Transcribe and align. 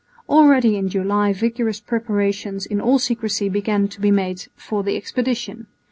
Already 0.27 0.77
in 0.77 0.89
July 0.89 1.31
vigorous 1.31 1.79
preparations 1.79 2.65
in 2.65 2.81
all 2.81 2.97
secrecy 2.97 3.49
began 3.49 3.87
to 3.89 4.01
be 4.01 4.09
made 4.09 4.47
for 4.55 4.81
the 4.81 4.97
expedition. 4.97 5.67